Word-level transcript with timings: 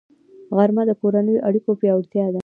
غرمه 0.55 0.83
د 0.87 0.91
کورنیو 1.01 1.43
اړیکو 1.47 1.71
پیاوړتیا 1.81 2.25
ده 2.33 2.39